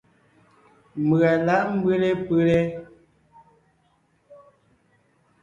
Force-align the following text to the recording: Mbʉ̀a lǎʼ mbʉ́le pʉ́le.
Mbʉ̀a 1.05 1.31
lǎʼ 1.45 1.61
mbʉ́le 1.77 2.09
pʉ́le. 2.25 2.59